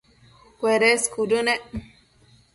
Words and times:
cuedes 0.59 1.01
cuëdënec 1.13 1.61